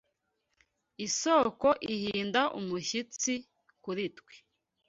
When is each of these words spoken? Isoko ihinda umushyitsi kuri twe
Isoko 1.05 1.69
ihinda 1.93 2.41
umushyitsi 2.59 3.33
kuri 3.83 4.05
twe 4.17 4.33